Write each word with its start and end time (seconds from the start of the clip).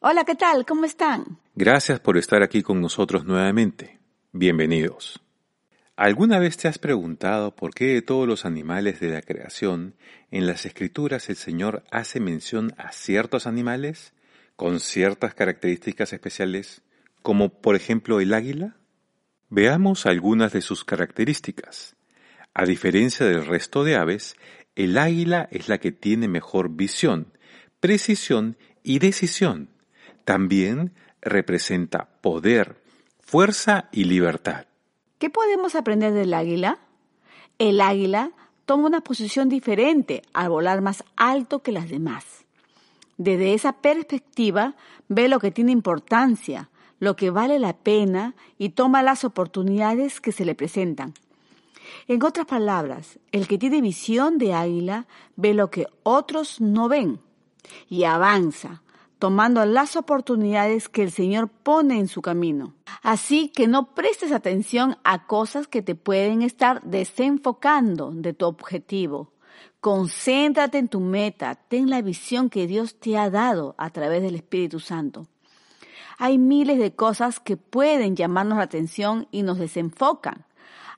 Hola, 0.00 0.24
¿qué 0.24 0.36
tal? 0.36 0.64
¿Cómo 0.64 0.84
están? 0.84 1.40
Gracias 1.56 1.98
por 1.98 2.18
estar 2.18 2.44
aquí 2.44 2.62
con 2.62 2.80
nosotros 2.80 3.24
nuevamente. 3.24 3.98
Bienvenidos. 4.30 5.20
¿Alguna 5.96 6.38
vez 6.38 6.56
te 6.56 6.68
has 6.68 6.78
preguntado 6.78 7.56
por 7.56 7.74
qué 7.74 7.86
de 7.86 8.02
todos 8.02 8.28
los 8.28 8.44
animales 8.44 9.00
de 9.00 9.08
la 9.08 9.22
creación, 9.22 9.96
en 10.30 10.46
las 10.46 10.66
escrituras 10.66 11.28
el 11.30 11.34
Señor 11.34 11.82
hace 11.90 12.20
mención 12.20 12.74
a 12.78 12.92
ciertos 12.92 13.48
animales 13.48 14.12
con 14.54 14.78
ciertas 14.78 15.34
características 15.34 16.12
especiales, 16.12 16.82
como 17.22 17.48
por 17.48 17.74
ejemplo 17.74 18.20
el 18.20 18.34
águila? 18.34 18.76
Veamos 19.48 20.06
algunas 20.06 20.52
de 20.52 20.60
sus 20.60 20.84
características. 20.84 21.96
A 22.54 22.66
diferencia 22.66 23.26
del 23.26 23.44
resto 23.44 23.82
de 23.82 23.96
aves, 23.96 24.36
el 24.76 24.96
águila 24.96 25.48
es 25.50 25.68
la 25.68 25.78
que 25.78 25.90
tiene 25.90 26.28
mejor 26.28 26.70
visión, 26.70 27.36
precisión 27.80 28.56
y 28.84 29.00
decisión. 29.00 29.70
También 30.28 30.92
representa 31.22 32.06
poder, 32.20 32.82
fuerza 33.18 33.88
y 33.92 34.04
libertad. 34.04 34.66
¿Qué 35.18 35.30
podemos 35.30 35.74
aprender 35.74 36.12
del 36.12 36.34
águila? 36.34 36.80
El 37.58 37.80
águila 37.80 38.32
toma 38.66 38.88
una 38.88 39.00
posición 39.00 39.48
diferente 39.48 40.20
al 40.34 40.50
volar 40.50 40.82
más 40.82 41.02
alto 41.16 41.62
que 41.62 41.72
las 41.72 41.88
demás. 41.88 42.44
Desde 43.16 43.54
esa 43.54 43.72
perspectiva 43.72 44.74
ve 45.08 45.30
lo 45.30 45.40
que 45.40 45.50
tiene 45.50 45.72
importancia, 45.72 46.68
lo 46.98 47.16
que 47.16 47.30
vale 47.30 47.58
la 47.58 47.72
pena 47.72 48.34
y 48.58 48.68
toma 48.68 49.02
las 49.02 49.24
oportunidades 49.24 50.20
que 50.20 50.32
se 50.32 50.44
le 50.44 50.54
presentan. 50.54 51.14
En 52.06 52.22
otras 52.22 52.44
palabras, 52.44 53.18
el 53.32 53.48
que 53.48 53.56
tiene 53.56 53.80
visión 53.80 54.36
de 54.36 54.52
águila 54.52 55.06
ve 55.36 55.54
lo 55.54 55.70
que 55.70 55.86
otros 56.02 56.60
no 56.60 56.86
ven 56.86 57.18
y 57.88 58.04
avanza, 58.04 58.82
tomando 59.18 59.64
las 59.64 59.96
oportunidades 59.96 60.88
que 60.88 61.02
el 61.02 61.10
Señor 61.10 61.48
pone 61.48 61.98
en 61.98 62.08
su 62.08 62.22
camino. 62.22 62.74
Así 63.02 63.48
que 63.48 63.66
no 63.66 63.94
prestes 63.94 64.32
atención 64.32 64.96
a 65.04 65.26
cosas 65.26 65.66
que 65.66 65.82
te 65.82 65.94
pueden 65.94 66.42
estar 66.42 66.82
desenfocando 66.82 68.10
de 68.12 68.32
tu 68.32 68.46
objetivo. 68.46 69.32
Concéntrate 69.80 70.78
en 70.78 70.88
tu 70.88 71.00
meta, 71.00 71.54
ten 71.54 71.90
la 71.90 72.02
visión 72.02 72.50
que 72.50 72.66
Dios 72.66 72.98
te 72.98 73.16
ha 73.16 73.30
dado 73.30 73.74
a 73.78 73.90
través 73.90 74.22
del 74.22 74.34
Espíritu 74.34 74.80
Santo. 74.80 75.26
Hay 76.18 76.36
miles 76.38 76.78
de 76.78 76.94
cosas 76.94 77.38
que 77.38 77.56
pueden 77.56 78.16
llamarnos 78.16 78.58
la 78.58 78.64
atención 78.64 79.28
y 79.30 79.42
nos 79.42 79.58
desenfocan. 79.58 80.44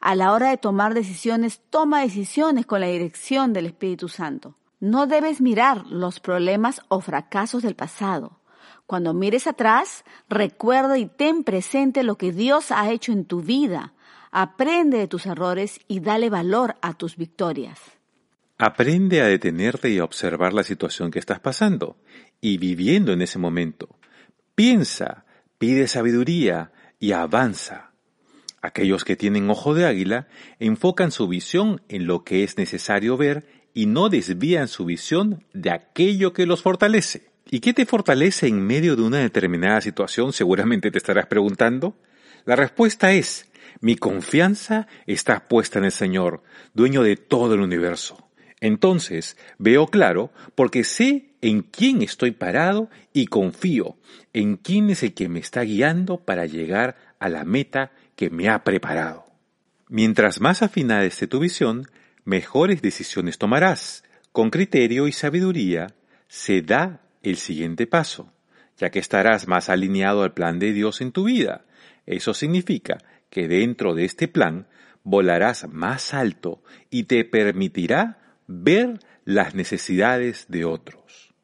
A 0.00 0.14
la 0.14 0.32
hora 0.32 0.48
de 0.48 0.56
tomar 0.56 0.94
decisiones, 0.94 1.60
toma 1.68 2.00
decisiones 2.00 2.64
con 2.64 2.80
la 2.80 2.86
dirección 2.86 3.52
del 3.52 3.66
Espíritu 3.66 4.08
Santo. 4.08 4.54
No 4.80 5.06
debes 5.06 5.42
mirar 5.42 5.86
los 5.86 6.20
problemas 6.20 6.80
o 6.88 7.00
fracasos 7.00 7.62
del 7.62 7.76
pasado. 7.76 8.40
Cuando 8.86 9.14
mires 9.14 9.46
atrás, 9.46 10.04
recuerda 10.28 10.98
y 10.98 11.06
ten 11.06 11.44
presente 11.44 12.02
lo 12.02 12.16
que 12.16 12.32
Dios 12.32 12.72
ha 12.72 12.90
hecho 12.90 13.12
en 13.12 13.26
tu 13.26 13.42
vida. 13.42 13.92
Aprende 14.32 14.98
de 14.98 15.06
tus 15.06 15.26
errores 15.26 15.80
y 15.86 16.00
dale 16.00 16.30
valor 16.30 16.76
a 16.80 16.94
tus 16.94 17.16
victorias. 17.16 17.78
Aprende 18.58 19.20
a 19.20 19.26
detenerte 19.26 19.90
y 19.90 19.98
a 19.98 20.04
observar 20.04 20.52
la 20.54 20.64
situación 20.64 21.10
que 21.10 21.18
estás 21.18 21.40
pasando 21.40 21.96
y 22.40 22.58
viviendo 22.58 23.12
en 23.12 23.22
ese 23.22 23.38
momento. 23.38 23.88
Piensa, 24.54 25.24
pide 25.58 25.86
sabiduría 25.88 26.72
y 26.98 27.12
avanza. 27.12 27.92
Aquellos 28.62 29.04
que 29.04 29.16
tienen 29.16 29.48
ojo 29.48 29.72
de 29.72 29.86
águila 29.86 30.28
enfocan 30.58 31.12
su 31.12 31.28
visión 31.28 31.80
en 31.88 32.06
lo 32.06 32.24
que 32.24 32.44
es 32.44 32.58
necesario 32.58 33.16
ver 33.16 33.59
y 33.74 33.86
no 33.86 34.08
desvían 34.08 34.68
su 34.68 34.84
visión 34.84 35.44
de 35.52 35.70
aquello 35.70 36.32
que 36.32 36.46
los 36.46 36.62
fortalece. 36.62 37.30
¿Y 37.50 37.60
qué 37.60 37.72
te 37.72 37.86
fortalece 37.86 38.46
en 38.46 38.64
medio 38.64 38.96
de 38.96 39.02
una 39.02 39.18
determinada 39.18 39.80
situación? 39.80 40.32
Seguramente 40.32 40.90
te 40.90 40.98
estarás 40.98 41.26
preguntando. 41.26 41.96
La 42.44 42.56
respuesta 42.56 43.12
es, 43.12 43.50
mi 43.80 43.96
confianza 43.96 44.86
está 45.06 45.48
puesta 45.48 45.78
en 45.78 45.86
el 45.86 45.92
Señor, 45.92 46.42
dueño 46.74 47.02
de 47.02 47.16
todo 47.16 47.54
el 47.54 47.60
universo. 47.60 48.28
Entonces 48.60 49.36
veo 49.58 49.86
claro 49.86 50.30
porque 50.54 50.84
sé 50.84 51.30
en 51.40 51.62
quién 51.62 52.02
estoy 52.02 52.32
parado 52.32 52.90
y 53.12 53.26
confío 53.26 53.96
en 54.32 54.56
quién 54.56 54.90
es 54.90 55.02
el 55.02 55.14
que 55.14 55.28
me 55.28 55.40
está 55.40 55.62
guiando 55.62 56.18
para 56.18 56.46
llegar 56.46 56.96
a 57.18 57.28
la 57.28 57.44
meta 57.44 57.92
que 58.16 58.30
me 58.30 58.48
ha 58.48 58.62
preparado. 58.64 59.26
Mientras 59.88 60.40
más 60.40 60.62
afinada 60.62 61.04
esté 61.04 61.26
tu 61.26 61.40
visión, 61.40 61.88
mejores 62.24 62.82
decisiones 62.82 63.38
tomarás. 63.38 64.04
Con 64.32 64.50
criterio 64.50 65.08
y 65.08 65.12
sabiduría 65.12 65.94
se 66.28 66.62
da 66.62 67.00
el 67.22 67.36
siguiente 67.36 67.86
paso, 67.86 68.32
ya 68.76 68.90
que 68.90 68.98
estarás 68.98 69.48
más 69.48 69.68
alineado 69.68 70.22
al 70.22 70.32
plan 70.32 70.58
de 70.58 70.72
Dios 70.72 71.00
en 71.00 71.12
tu 71.12 71.24
vida. 71.24 71.64
Eso 72.06 72.34
significa 72.34 72.98
que 73.28 73.48
dentro 73.48 73.94
de 73.94 74.04
este 74.04 74.28
plan 74.28 74.68
volarás 75.02 75.68
más 75.68 76.14
alto 76.14 76.62
y 76.90 77.04
te 77.04 77.24
permitirá 77.24 78.18
ver 78.46 79.00
las 79.24 79.54
necesidades 79.54 80.46
de 80.48 80.64
otros. 80.64 81.34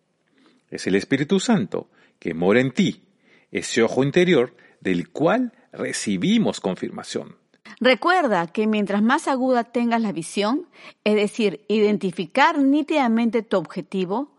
Es 0.71 0.87
el 0.87 0.95
Espíritu 0.95 1.41
Santo 1.41 1.91
que 2.19 2.35
mora 2.35 2.61
en 2.61 2.73
ti, 2.73 3.05
ese 3.51 3.83
ojo 3.83 4.03
interior 4.03 4.57
del 4.81 5.11
cual 5.11 5.53
recibimos 5.73 6.61
confirmación. 6.61 7.37
Recuerda 7.81 8.47
que 8.47 8.67
mientras 8.67 9.03
más 9.03 9.29
aguda 9.29 9.65
tengas 9.65 10.01
la 10.01 10.13
visión, 10.13 10.67
es 11.05 11.15
decir, 11.15 11.65
identificar 11.69 12.59
nítidamente 12.59 13.43
tu 13.43 13.59
objetivo, 13.59 14.31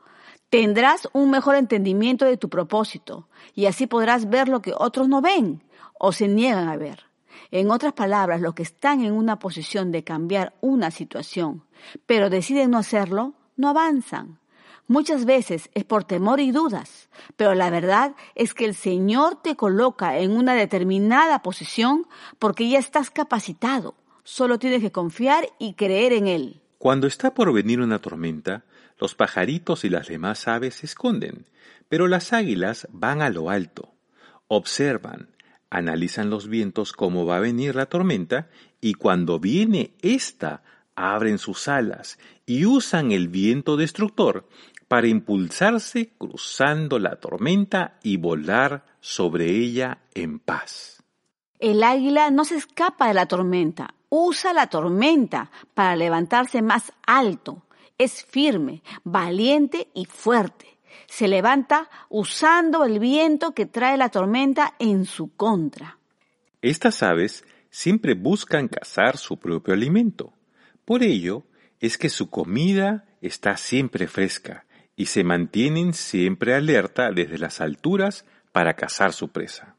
tendrás 0.49 1.07
un 1.13 1.29
mejor 1.29 1.55
entendimiento 1.55 2.25
de 2.25 2.37
tu 2.37 2.49
propósito 2.49 3.27
y 3.53 3.67
así 3.67 3.85
podrás 3.85 4.29
ver 4.29 4.47
lo 4.47 4.61
que 4.61 4.73
otros 4.75 5.07
no 5.07 5.21
ven 5.21 5.61
o 5.99 6.11
se 6.11 6.27
niegan 6.27 6.67
a 6.67 6.77
ver. 6.77 7.05
En 7.51 7.69
otras 7.69 7.93
palabras, 7.93 8.41
los 8.41 8.55
que 8.55 8.63
están 8.63 9.03
en 9.03 9.13
una 9.13 9.37
posición 9.37 9.91
de 9.91 10.03
cambiar 10.03 10.53
una 10.59 10.89
situación, 10.89 11.63
pero 12.07 12.31
deciden 12.31 12.71
no 12.71 12.79
hacerlo, 12.79 13.33
no 13.55 13.69
avanzan. 13.69 14.39
Muchas 14.87 15.25
veces 15.25 15.69
es 15.75 15.83
por 15.83 16.05
temor 16.05 16.39
y 16.39 16.51
dudas, 16.51 16.96
pero 17.35 17.53
la 17.55 17.69
verdad 17.69 18.15
es 18.35 18.53
que 18.53 18.65
el 18.65 18.75
Señor 18.75 19.41
te 19.41 19.55
coloca 19.55 20.17
en 20.19 20.31
una 20.31 20.55
determinada 20.55 21.41
posición 21.41 22.07
porque 22.39 22.69
ya 22.69 22.79
estás 22.79 23.09
capacitado. 23.09 23.95
Solo 24.23 24.59
tienes 24.59 24.81
que 24.81 24.91
confiar 24.91 25.47
y 25.59 25.73
creer 25.73 26.13
en 26.13 26.27
Él. 26.27 26.61
Cuando 26.77 27.07
está 27.07 27.33
por 27.33 27.53
venir 27.53 27.81
una 27.81 27.99
tormenta, 27.99 28.63
los 28.99 29.15
pajaritos 29.15 29.83
y 29.83 29.89
las 29.89 30.07
demás 30.07 30.47
aves 30.47 30.75
se 30.75 30.85
esconden, 30.85 31.45
pero 31.89 32.07
las 32.07 32.33
águilas 32.33 32.87
van 32.91 33.21
a 33.21 33.29
lo 33.29 33.49
alto, 33.49 33.93
observan, 34.47 35.29
analizan 35.69 36.29
los 36.29 36.47
vientos 36.47 36.93
cómo 36.93 37.25
va 37.25 37.37
a 37.37 37.41
venir 37.41 37.75
la 37.75 37.87
tormenta 37.87 38.49
y 38.81 38.93
cuando 38.93 39.39
viene 39.39 39.93
esta 40.01 40.63
abren 40.95 41.37
sus 41.37 41.67
alas 41.67 42.17
y 42.45 42.65
usan 42.65 43.11
el 43.11 43.27
viento 43.27 43.77
destructor 43.77 44.47
para 44.87 45.07
impulsarse 45.07 46.11
cruzando 46.17 46.99
la 46.99 47.17
tormenta 47.17 47.97
y 48.03 48.17
volar 48.17 48.85
sobre 49.01 49.49
ella 49.49 49.99
en 50.13 50.39
paz. 50.39 51.03
El 51.59 51.83
águila 51.83 52.29
no 52.31 52.45
se 52.45 52.55
escapa 52.55 53.07
de 53.07 53.13
la 53.13 53.25
tormenta, 53.25 53.95
usa 54.09 54.53
la 54.53 54.67
tormenta 54.67 55.51
para 55.73 55.95
levantarse 55.95 56.61
más 56.61 56.93
alto. 57.05 57.63
Es 57.97 58.23
firme, 58.23 58.83
valiente 59.03 59.89
y 59.93 60.05
fuerte. 60.05 60.77
Se 61.07 61.27
levanta 61.27 61.89
usando 62.09 62.85
el 62.85 62.99
viento 62.99 63.53
que 63.53 63.65
trae 63.65 63.97
la 63.97 64.09
tormenta 64.09 64.75
en 64.77 65.05
su 65.05 65.35
contra. 65.35 65.97
Estas 66.61 67.01
aves 67.01 67.43
siempre 67.69 68.13
buscan 68.13 68.67
cazar 68.67 69.17
su 69.17 69.37
propio 69.37 69.73
alimento. 69.73 70.33
Por 70.85 71.03
ello 71.03 71.43
es 71.79 71.97
que 71.97 72.09
su 72.09 72.29
comida 72.29 73.05
está 73.21 73.57
siempre 73.57 74.07
fresca 74.07 74.66
y 74.97 75.05
se 75.05 75.23
mantienen 75.23 75.93
siempre 75.93 76.55
alerta 76.55 77.11
desde 77.11 77.37
las 77.37 77.61
alturas 77.61 78.25
para 78.51 78.73
cazar 78.73 79.13
su 79.13 79.29
presa. 79.29 79.75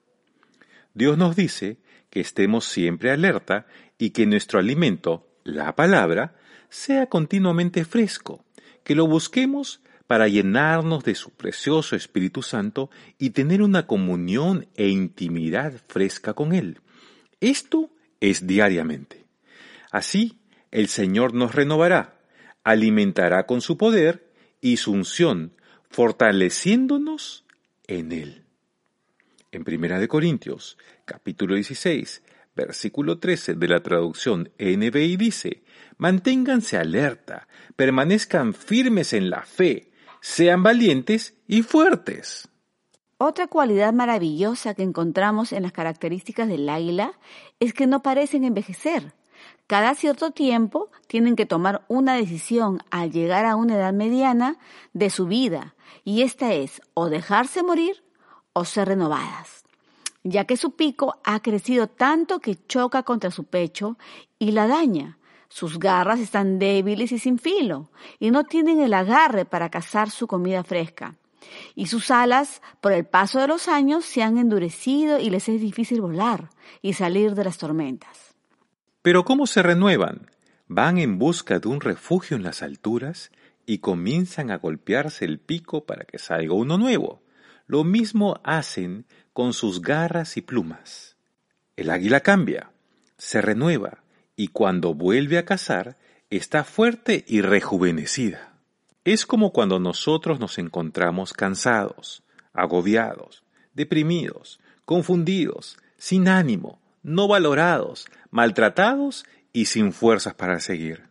Dios 0.94 1.18
nos 1.18 1.36
dice 1.36 1.78
que 2.08 2.20
estemos 2.20 2.64
siempre 2.64 3.10
alerta 3.10 3.66
y 3.98 4.10
que 4.10 4.24
nuestro 4.24 4.60
alimento, 4.60 5.26
la 5.42 5.74
palabra, 5.74 6.36
sea 6.70 7.06
continuamente 7.06 7.84
fresco, 7.84 8.44
que 8.84 8.94
lo 8.94 9.06
busquemos 9.08 9.82
para 10.06 10.28
llenarnos 10.28 11.04
de 11.04 11.16
su 11.16 11.30
precioso 11.30 11.96
Espíritu 11.96 12.42
Santo 12.42 12.88
y 13.18 13.30
tener 13.30 13.60
una 13.60 13.86
comunión 13.86 14.68
e 14.76 14.88
intimidad 14.88 15.74
fresca 15.88 16.32
con 16.32 16.54
Él. 16.54 16.80
Esto 17.40 17.90
es 18.20 18.46
diariamente. 18.46 19.26
Así, 19.90 20.38
el 20.70 20.88
Señor 20.88 21.34
nos 21.34 21.54
renovará, 21.54 22.20
alimentará 22.62 23.46
con 23.46 23.60
su 23.60 23.76
poder 23.76 24.27
y 24.60 24.76
su 24.78 24.92
unción, 24.92 25.52
fortaleciéndonos 25.90 27.44
en 27.86 28.12
Él. 28.12 28.44
En 29.50 29.64
Primera 29.64 29.98
de 29.98 30.08
Corintios, 30.08 30.76
capítulo 31.04 31.54
16, 31.54 32.22
versículo 32.54 33.18
13 33.18 33.54
de 33.54 33.68
la 33.68 33.82
traducción 33.82 34.50
NBI 34.58 35.16
dice, 35.16 35.62
manténganse 35.96 36.76
alerta, 36.76 37.48
permanezcan 37.76 38.52
firmes 38.52 39.12
en 39.12 39.30
la 39.30 39.42
fe, 39.42 39.90
sean 40.20 40.62
valientes 40.62 41.34
y 41.46 41.62
fuertes. 41.62 42.48
Otra 43.16 43.46
cualidad 43.48 43.92
maravillosa 43.92 44.74
que 44.74 44.82
encontramos 44.82 45.52
en 45.52 45.62
las 45.62 45.72
características 45.72 46.48
del 46.48 46.68
águila 46.68 47.12
es 47.58 47.72
que 47.72 47.86
no 47.86 48.02
parecen 48.02 48.44
envejecer. 48.44 49.12
Cada 49.66 49.94
cierto 49.94 50.30
tiempo 50.30 50.90
tienen 51.06 51.36
que 51.36 51.44
tomar 51.44 51.84
una 51.88 52.14
decisión 52.14 52.82
al 52.90 53.12
llegar 53.12 53.44
a 53.44 53.56
una 53.56 53.76
edad 53.76 53.92
mediana 53.92 54.56
de 54.94 55.10
su 55.10 55.26
vida, 55.26 55.74
y 56.04 56.22
esta 56.22 56.54
es 56.54 56.80
o 56.94 57.10
dejarse 57.10 57.62
morir 57.62 58.02
o 58.54 58.64
ser 58.64 58.88
renovadas, 58.88 59.64
ya 60.24 60.46
que 60.46 60.56
su 60.56 60.72
pico 60.72 61.18
ha 61.22 61.40
crecido 61.40 61.86
tanto 61.86 62.40
que 62.40 62.56
choca 62.66 63.02
contra 63.02 63.30
su 63.30 63.44
pecho 63.44 63.98
y 64.38 64.52
la 64.52 64.66
daña. 64.66 65.18
Sus 65.50 65.78
garras 65.78 66.20
están 66.20 66.58
débiles 66.58 67.12
y 67.12 67.18
sin 67.18 67.38
filo, 67.38 67.90
y 68.18 68.30
no 68.30 68.44
tienen 68.44 68.80
el 68.80 68.94
agarre 68.94 69.44
para 69.44 69.70
cazar 69.70 70.10
su 70.10 70.26
comida 70.26 70.64
fresca. 70.64 71.16
Y 71.74 71.86
sus 71.86 72.10
alas, 72.10 72.62
por 72.80 72.92
el 72.92 73.06
paso 73.06 73.38
de 73.38 73.48
los 73.48 73.68
años, 73.68 74.04
se 74.04 74.22
han 74.22 74.38
endurecido 74.38 75.18
y 75.18 75.30
les 75.30 75.48
es 75.48 75.60
difícil 75.60 76.00
volar 76.00 76.50
y 76.82 76.94
salir 76.94 77.34
de 77.34 77.44
las 77.44 77.58
tormentas. 77.58 78.27
Pero 79.08 79.24
¿cómo 79.24 79.46
se 79.46 79.62
renuevan? 79.62 80.30
Van 80.66 80.98
en 80.98 81.18
busca 81.18 81.60
de 81.60 81.68
un 81.68 81.80
refugio 81.80 82.36
en 82.36 82.42
las 82.42 82.60
alturas 82.60 83.30
y 83.64 83.78
comienzan 83.78 84.50
a 84.50 84.58
golpearse 84.58 85.24
el 85.24 85.38
pico 85.38 85.86
para 85.86 86.04
que 86.04 86.18
salga 86.18 86.52
uno 86.52 86.76
nuevo. 86.76 87.22
Lo 87.66 87.84
mismo 87.84 88.38
hacen 88.44 89.06
con 89.32 89.54
sus 89.54 89.80
garras 89.80 90.36
y 90.36 90.42
plumas. 90.42 91.16
El 91.74 91.88
águila 91.88 92.20
cambia, 92.20 92.70
se 93.16 93.40
renueva 93.40 94.04
y 94.36 94.48
cuando 94.48 94.92
vuelve 94.92 95.38
a 95.38 95.46
cazar 95.46 95.96
está 96.28 96.62
fuerte 96.62 97.24
y 97.26 97.40
rejuvenecida. 97.40 98.58
Es 99.04 99.24
como 99.24 99.54
cuando 99.54 99.80
nosotros 99.80 100.38
nos 100.38 100.58
encontramos 100.58 101.32
cansados, 101.32 102.24
agobiados, 102.52 103.42
deprimidos, 103.72 104.60
confundidos, 104.84 105.78
sin 105.96 106.28
ánimo, 106.28 106.82
no 107.02 107.26
valorados, 107.26 108.06
maltratados 108.30 109.24
y 109.52 109.66
sin 109.66 109.92
fuerzas 109.92 110.34
para 110.34 110.60
seguir. 110.60 111.08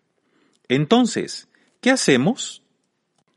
Entonces, 0.68 1.48
¿qué 1.82 1.92
hacemos? 1.92 2.64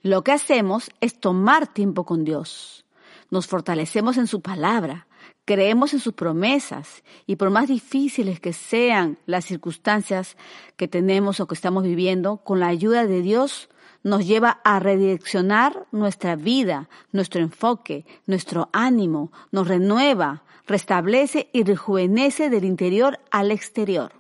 Lo 0.03 0.25
que 0.25 0.33
hacemos 0.33 0.91
es 1.01 1.19
tomar 1.19 1.67
tiempo 1.67 2.05
con 2.05 2.25
Dios. 2.25 2.85
Nos 3.31 3.47
fortalecemos 3.47 4.17
en 4.17 4.27
su 4.27 4.41
palabra, 4.41 5.07
creemos 5.45 5.95
en 5.95 6.01
sus 6.01 6.15
promesas 6.15 7.05
y 7.27 7.37
por 7.37 7.51
más 7.51 7.69
difíciles 7.69 8.41
que 8.41 8.53
sean 8.53 9.19
las 9.27 9.45
circunstancias 9.45 10.37
que 10.77 10.89
tenemos 10.89 11.41
o 11.41 11.47
que 11.47 11.55
estamos 11.55 11.85
viviendo, 11.85 12.39
con 12.39 12.61
la 12.61 12.69
ayuda 12.69 13.07
de 13.07 13.23
Dios 13.23 13.69
nos 14.03 14.27
lleva 14.27 14.61
a 14.65 14.81
redireccionar 14.81 15.87
nuestra 15.93 16.37
vida, 16.37 16.89
nuestro 17.13 17.41
enfoque, 17.41 18.07
nuestro 18.27 18.71
ánimo, 18.73 19.31
nos 19.53 19.69
renueva, 19.69 20.43
restablece 20.71 21.51
y 21.53 21.65
rejuvenece 21.65 22.49
del 22.49 22.65
interior 22.65 23.19
al 23.33 23.51
exterior. 23.51 24.13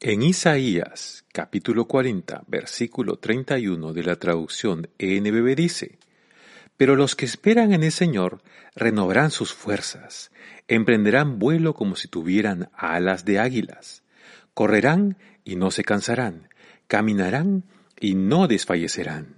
En 0.00 0.22
Isaías 0.22 1.26
capítulo 1.30 1.86
40, 1.86 2.44
versículo 2.46 3.18
31 3.18 3.92
de 3.92 4.02
la 4.02 4.16
traducción 4.16 4.88
ENBB 4.98 5.54
dice, 5.54 5.98
Pero 6.78 6.96
los 6.96 7.14
que 7.14 7.26
esperan 7.26 7.74
en 7.74 7.82
el 7.82 7.92
Señor 7.92 8.42
renovarán 8.74 9.30
sus 9.30 9.52
fuerzas, 9.52 10.30
emprenderán 10.68 11.38
vuelo 11.38 11.74
como 11.74 11.96
si 11.96 12.08
tuvieran 12.08 12.70
alas 12.72 13.26
de 13.26 13.38
águilas, 13.38 14.04
correrán 14.54 15.18
y 15.44 15.56
no 15.56 15.70
se 15.70 15.84
cansarán, 15.84 16.48
caminarán 16.86 17.64
y 18.00 18.14
no 18.14 18.48
desfallecerán. 18.48 19.36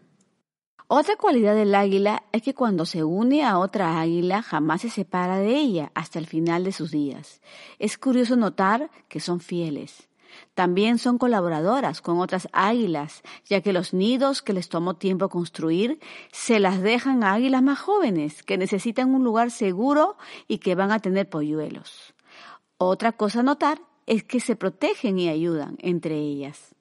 Otra 0.93 1.15
cualidad 1.15 1.55
del 1.55 1.77
águila 1.77 2.25
es 2.33 2.43
que 2.43 2.53
cuando 2.53 2.85
se 2.85 3.05
une 3.05 3.45
a 3.45 3.61
otra 3.61 4.01
águila 4.01 4.43
jamás 4.43 4.81
se 4.81 4.91
separa 4.91 5.39
de 5.39 5.55
ella 5.55 5.93
hasta 5.95 6.19
el 6.19 6.27
final 6.27 6.65
de 6.65 6.73
sus 6.73 6.91
días. 6.91 7.41
Es 7.79 7.97
curioso 7.97 8.35
notar 8.35 8.91
que 9.07 9.21
son 9.21 9.39
fieles. 9.39 10.09
También 10.55 10.99
son 10.99 11.17
colaboradoras 11.17 12.01
con 12.01 12.19
otras 12.19 12.49
águilas, 12.53 13.23
ya 13.45 13.61
que 13.61 13.73
los 13.73 13.95
nidos 13.95 14.43
que 14.43 14.53
les 14.53 14.69
tomó 14.69 14.95
tiempo 14.95 15.29
construir 15.29 16.01
se 16.33 16.59
las 16.59 16.83
dejan 16.83 17.23
a 17.23 17.35
águilas 17.35 17.63
más 17.63 17.79
jóvenes 17.79 18.43
que 18.43 18.59
necesitan 18.59 19.15
un 19.15 19.23
lugar 19.23 19.53
seguro 19.53 20.17
y 20.49 20.59
que 20.59 20.75
van 20.75 20.91
a 20.91 20.99
tener 20.99 21.29
polluelos. 21.29 22.15
Otra 22.79 23.13
cosa 23.13 23.41
a 23.41 23.45
notar 23.45 23.81
es 24.07 24.25
que 24.25 24.41
se 24.41 24.57
protegen 24.57 25.21
y 25.21 25.29
ayudan 25.29 25.77
entre 25.83 26.17
ellas. 26.17 26.75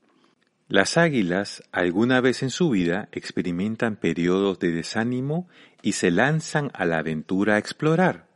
Las 0.70 0.98
águilas 0.98 1.64
alguna 1.72 2.22
vez 2.22 2.44
en 2.44 2.52
su 2.52 2.70
vida 2.70 3.10
experimentan 3.12 3.96
periodos 3.96 4.60
de 4.60 4.70
desánimo 4.72 5.50
y 5.82 5.94
se 5.94 6.12
lanzan 6.12 6.70
a 6.76 6.86
la 6.86 7.00
aventura 7.00 7.56
a 7.56 7.58
explorar, 7.58 8.28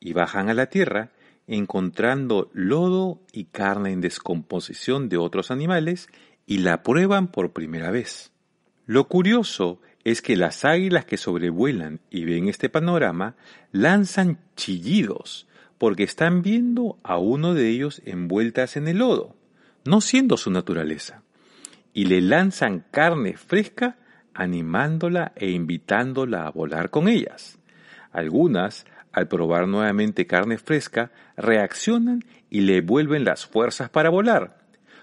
y 0.00 0.14
bajan 0.14 0.50
a 0.50 0.54
la 0.54 0.66
tierra 0.66 1.12
encontrando 1.46 2.50
lodo 2.54 3.20
y 3.30 3.44
carne 3.44 3.92
en 3.92 4.00
descomposición 4.00 5.08
de 5.08 5.16
otros 5.16 5.52
animales 5.52 6.08
y 6.44 6.58
la 6.58 6.82
prueban 6.82 7.28
por 7.28 7.52
primera 7.52 7.92
vez. 7.92 8.32
Lo 8.84 9.06
curioso 9.06 9.80
es 10.02 10.22
que 10.22 10.34
las 10.34 10.64
águilas 10.64 11.04
que 11.04 11.16
sobrevuelan 11.16 12.00
y 12.10 12.24
ven 12.24 12.48
este 12.48 12.68
panorama 12.68 13.36
lanzan 13.70 14.40
chillidos 14.56 15.46
porque 15.78 16.02
están 16.02 16.42
viendo 16.42 16.98
a 17.04 17.18
uno 17.18 17.54
de 17.54 17.68
ellos 17.68 18.02
envueltas 18.04 18.76
en 18.76 18.88
el 18.88 18.98
lodo, 18.98 19.36
no 19.84 20.00
siendo 20.00 20.36
su 20.36 20.50
naturaleza 20.50 21.23
y 21.94 22.04
le 22.06 22.20
lanzan 22.20 22.84
carne 22.90 23.38
fresca 23.38 23.96
animándola 24.34 25.32
e 25.36 25.50
invitándola 25.50 26.46
a 26.46 26.50
volar 26.50 26.90
con 26.90 27.08
ellas. 27.08 27.58
Algunas, 28.12 28.84
al 29.12 29.28
probar 29.28 29.68
nuevamente 29.68 30.26
carne 30.26 30.58
fresca, 30.58 31.12
reaccionan 31.36 32.24
y 32.50 32.60
le 32.62 32.80
vuelven 32.80 33.24
las 33.24 33.46
fuerzas 33.46 33.88
para 33.88 34.10
volar. 34.10 34.58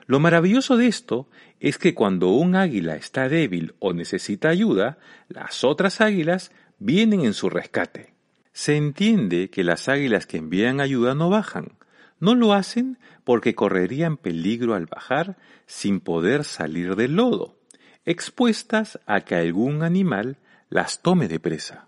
Lo 0.06 0.20
maravilloso 0.20 0.76
de 0.76 0.88
esto 0.88 1.30
es 1.62 1.78
que 1.78 1.94
cuando 1.96 2.30
un 2.30 2.56
águila 2.56 2.96
está 2.96 3.30
débil 3.30 3.74
o 3.80 3.94
necesita 3.94 4.50
ayuda, 4.50 4.98
las 5.30 5.64
otras 5.64 6.02
águilas 6.02 6.52
vienen 6.80 7.22
en 7.22 7.34
su 7.34 7.50
rescate. 7.50 8.14
Se 8.52 8.76
entiende 8.76 9.50
que 9.50 9.64
las 9.64 9.88
águilas 9.88 10.26
que 10.26 10.38
envían 10.38 10.82
ayuda 10.82 11.16
no 11.16 11.30
bajan, 11.30 11.78
no 12.20 12.36
lo 12.36 12.54
hacen 12.54 12.98
porque 13.24 13.56
correrían 13.56 14.18
peligro 14.18 14.74
al 14.74 14.86
bajar 14.86 15.38
sin 15.66 16.00
poder 16.00 16.44
salir 16.44 16.96
del 16.96 17.16
lodo, 17.16 17.58
expuestas 18.06 19.00
a 19.06 19.22
que 19.22 19.36
algún 19.36 19.84
animal 19.84 20.38
las 20.70 21.02
tome 21.02 21.28
de 21.28 21.40
presa. 21.40 21.88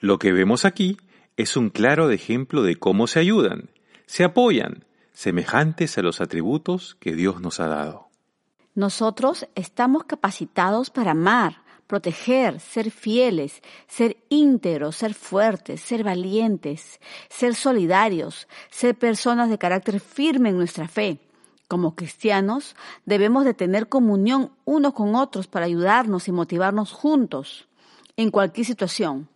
Lo 0.00 0.18
que 0.18 0.32
vemos 0.32 0.64
aquí 0.64 0.96
es 1.36 1.56
un 1.56 1.70
claro 1.70 2.10
ejemplo 2.10 2.62
de 2.62 2.76
cómo 2.76 3.06
se 3.06 3.20
ayudan, 3.20 3.70
se 4.06 4.24
apoyan, 4.24 4.84
semejantes 5.12 5.96
a 5.98 6.02
los 6.02 6.20
atributos 6.20 6.96
que 7.00 7.14
Dios 7.14 7.40
nos 7.40 7.60
ha 7.60 7.68
dado. 7.68 8.08
Nosotros 8.74 9.46
estamos 9.54 10.04
capacitados 10.04 10.90
para 10.90 11.10
amar, 11.10 11.61
proteger, 11.92 12.58
ser 12.58 12.90
fieles, 12.90 13.60
ser 13.86 14.16
íntegros, 14.30 14.96
ser 14.96 15.12
fuertes, 15.12 15.82
ser 15.82 16.02
valientes, 16.02 16.98
ser 17.28 17.54
solidarios, 17.54 18.48
ser 18.70 18.94
personas 18.94 19.50
de 19.50 19.58
carácter 19.58 20.00
firme 20.00 20.48
en 20.48 20.56
nuestra 20.56 20.88
fe. 20.88 21.20
Como 21.68 21.94
cristianos 21.94 22.76
debemos 23.04 23.44
de 23.44 23.52
tener 23.52 23.90
comunión 23.90 24.52
unos 24.64 24.94
con 24.94 25.14
otros 25.14 25.48
para 25.48 25.66
ayudarnos 25.66 26.28
y 26.28 26.32
motivarnos 26.32 26.92
juntos 26.92 27.68
en 28.16 28.30
cualquier 28.30 28.66
situación 28.66 29.28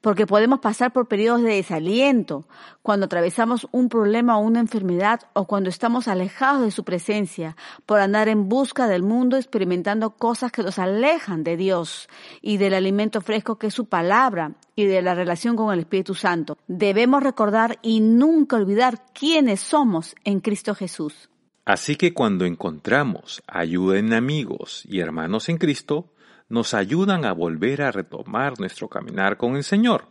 porque 0.00 0.26
podemos 0.26 0.60
pasar 0.60 0.92
por 0.92 1.08
periodos 1.08 1.42
de 1.42 1.54
desaliento, 1.54 2.44
cuando 2.82 3.06
atravesamos 3.06 3.66
un 3.72 3.88
problema 3.88 4.38
o 4.38 4.42
una 4.42 4.60
enfermedad 4.60 5.20
o 5.32 5.46
cuando 5.46 5.70
estamos 5.70 6.08
alejados 6.08 6.62
de 6.62 6.70
su 6.70 6.84
presencia, 6.84 7.56
por 7.84 8.00
andar 8.00 8.28
en 8.28 8.48
busca 8.48 8.86
del 8.86 9.02
mundo 9.02 9.36
experimentando 9.36 10.10
cosas 10.10 10.52
que 10.52 10.62
nos 10.62 10.78
alejan 10.78 11.44
de 11.44 11.56
Dios 11.56 12.08
y 12.42 12.56
del 12.56 12.74
alimento 12.74 13.20
fresco 13.20 13.56
que 13.56 13.68
es 13.68 13.74
su 13.74 13.86
palabra 13.86 14.52
y 14.74 14.84
de 14.84 15.02
la 15.02 15.14
relación 15.14 15.56
con 15.56 15.72
el 15.72 15.80
Espíritu 15.80 16.14
Santo. 16.14 16.58
Debemos 16.68 17.22
recordar 17.22 17.78
y 17.82 18.00
nunca 18.00 18.56
olvidar 18.56 19.04
quiénes 19.12 19.60
somos 19.60 20.14
en 20.24 20.40
Cristo 20.40 20.74
Jesús. 20.74 21.30
Así 21.64 21.96
que 21.96 22.14
cuando 22.14 22.44
encontramos 22.44 23.42
ayuda 23.48 23.98
en 23.98 24.12
amigos 24.12 24.84
y 24.88 25.00
hermanos 25.00 25.48
en 25.48 25.58
Cristo, 25.58 26.12
nos 26.48 26.74
ayudan 26.74 27.24
a 27.24 27.32
volver 27.32 27.82
a 27.82 27.92
retomar 27.92 28.58
nuestro 28.58 28.88
caminar 28.88 29.36
con 29.36 29.56
el 29.56 29.64
Señor, 29.64 30.08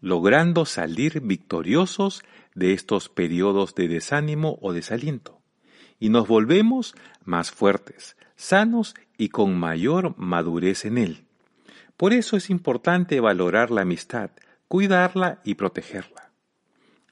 logrando 0.00 0.64
salir 0.66 1.20
victoriosos 1.20 2.22
de 2.54 2.72
estos 2.72 3.08
periodos 3.08 3.74
de 3.74 3.88
desánimo 3.88 4.58
o 4.60 4.72
desaliento. 4.72 5.40
Y 5.98 6.08
nos 6.08 6.28
volvemos 6.28 6.94
más 7.24 7.50
fuertes, 7.50 8.16
sanos 8.36 8.94
y 9.18 9.28
con 9.28 9.58
mayor 9.58 10.14
madurez 10.16 10.84
en 10.84 10.98
Él. 10.98 11.24
Por 11.96 12.12
eso 12.14 12.36
es 12.36 12.48
importante 12.48 13.20
valorar 13.20 13.70
la 13.70 13.82
amistad, 13.82 14.30
cuidarla 14.68 15.40
y 15.44 15.54
protegerla. 15.54 16.30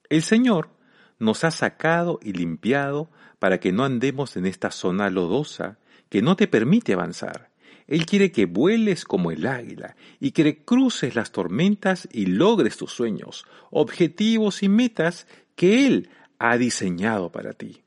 El 0.08 0.22
Señor 0.22 0.70
nos 1.18 1.44
ha 1.44 1.50
sacado 1.50 2.18
y 2.22 2.32
limpiado 2.32 3.10
para 3.38 3.60
que 3.60 3.72
no 3.72 3.84
andemos 3.84 4.36
en 4.36 4.46
esta 4.46 4.70
zona 4.70 5.10
lodosa 5.10 5.78
que 6.08 6.22
no 6.22 6.36
te 6.36 6.48
permite 6.48 6.94
avanzar. 6.94 7.50
Él 7.88 8.06
quiere 8.06 8.30
que 8.30 8.46
vueles 8.46 9.04
como 9.04 9.32
el 9.32 9.46
águila 9.46 9.96
y 10.20 10.30
que 10.30 10.62
cruces 10.64 11.16
las 11.16 11.32
tormentas 11.32 12.08
y 12.12 12.26
logres 12.26 12.76
tus 12.76 12.92
sueños, 12.92 13.44
objetivos 13.70 14.62
y 14.62 14.68
metas 14.68 15.26
que 15.56 15.86
Él 15.86 16.10
ha 16.38 16.56
diseñado 16.56 17.32
para 17.32 17.54
ti. 17.54 17.82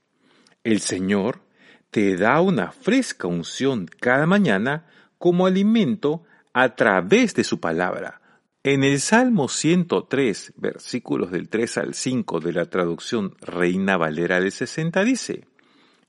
El 0.65 0.81
Señor 0.81 1.41
te 1.91 2.17
da 2.17 2.41
una 2.41 2.72
fresca 2.72 3.27
unción 3.27 3.88
cada 4.00 4.25
mañana 4.25 4.88
como 5.17 5.46
alimento 5.46 6.24
a 6.51 6.75
través 6.75 7.34
de 7.34 7.46
su 7.46 7.62
palabra 7.62 8.22
en 8.63 8.84
el 8.84 9.00
Salmo 9.00 9.48
103, 9.48 10.53
versículos 10.55 11.31
del 11.31 11.50
3 11.50 11.77
al 11.79 11.93
5 11.96 12.39
de 12.41 12.53
la 12.53 12.65
traducción 12.65 13.36
Reina 13.41 13.98
Valera 13.98 14.39
del 14.39 14.51
60 14.51 15.03
dice, 15.03 15.46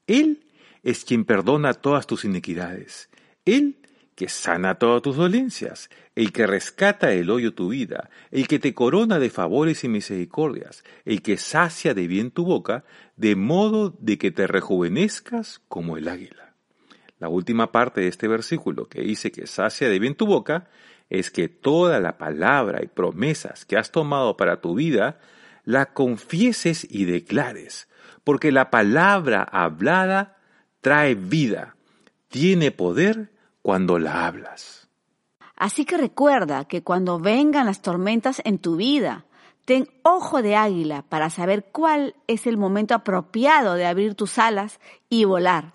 Él 0.07 0.45
es 0.83 1.07
quien 1.07 1.25
perdona 1.25 1.73
todas 1.73 2.07
tus 2.07 2.27
iniquidades, 2.27 3.09
Él 3.47 3.79
que 4.15 4.29
sana 4.29 4.75
todas 4.75 5.03
tus 5.03 5.17
dolencias, 5.17 5.91
el 6.15 6.33
que 6.33 6.47
rescata 6.47 7.13
el 7.13 7.31
hoyo 7.31 7.55
tu 7.55 7.69
vida, 7.71 8.11
el 8.31 8.47
que 8.47 8.59
te 8.59 8.75
corona 8.75 9.19
de 9.19 9.31
favores 9.31 9.85
y 9.85 9.89
misericordias, 9.89 10.85
el 11.05 11.23
que 11.23 11.37
sacia 11.37 11.95
de 11.95 12.07
bien 12.07 12.31
tu 12.31 12.45
boca, 12.45 12.85
de 13.17 13.37
modo 13.37 13.97
de 13.99 14.19
que 14.19 14.31
te 14.31 14.47
rejuvenezcas 14.47 15.61
como 15.69 15.97
el 15.97 16.09
águila. 16.09 16.55
La 17.19 17.29
última 17.29 17.73
parte 17.73 18.03
de 18.03 18.09
este 18.09 18.29
versículo 18.29 18.89
que 18.89 19.01
dice 19.03 19.31
que 19.31 19.47
sacia 19.47 19.89
de 19.89 19.99
bien 19.99 20.15
tu 20.15 20.27
boca 20.27 20.69
es 21.09 21.31
que 21.31 21.49
toda 21.49 22.01
la 22.01 22.19
palabra 22.19 22.83
y 22.83 22.89
promesas 22.89 23.65
que 23.65 23.77
has 23.77 23.93
tomado 23.93 24.37
para 24.37 24.61
tu 24.61 24.75
vida, 24.75 25.21
la 25.65 25.93
confieses 25.93 26.87
y 26.91 27.05
declares, 27.05 27.89
porque 28.25 28.51
la 28.51 28.71
palabra 28.71 29.43
hablada 29.43 30.39
trae 30.81 31.15
vida, 31.15 31.77
tiene 32.29 32.71
poder 32.71 33.31
cuando 33.63 33.99
la 33.99 34.27
hablas. 34.27 34.89
Así 35.57 35.85
que 35.85 35.97
recuerda 35.97 36.65
que 36.65 36.83
cuando 36.83 37.19
vengan 37.19 37.67
las 37.67 37.83
tormentas 37.83 38.43
en 38.45 38.59
tu 38.59 38.77
vida, 38.77 39.25
ten 39.65 39.89
ojo 40.03 40.43
de 40.43 40.57
águila 40.57 41.03
para 41.09 41.31
saber 41.31 41.67
cuál 41.71 42.17
es 42.27 42.47
el 42.47 42.57
momento 42.57 42.95
apropiado 42.95 43.75
de 43.75 43.87
abrir 43.87 44.15
tus 44.15 44.39
alas 44.39 44.81
y 45.09 45.25
volar. 45.25 45.75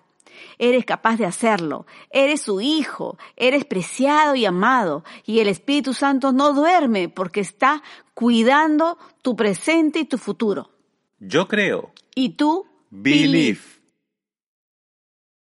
Eres 0.59 0.85
capaz 0.85 1.17
de 1.17 1.25
hacerlo. 1.25 1.85
Eres 2.11 2.41
su 2.41 2.61
hijo. 2.61 3.17
Eres 3.35 3.65
preciado 3.65 4.35
y 4.35 4.45
amado. 4.45 5.03
Y 5.25 5.39
el 5.39 5.47
Espíritu 5.47 5.93
Santo 5.93 6.31
no 6.31 6.53
duerme 6.53 7.09
porque 7.09 7.39
está 7.39 7.81
cuidando 8.13 8.97
tu 9.21 9.35
presente 9.35 9.99
y 9.99 10.05
tu 10.05 10.17
futuro. 10.17 10.69
Yo 11.19 11.47
creo. 11.47 11.91
Y 12.13 12.29
tú, 12.29 12.65
believe. 12.89 13.76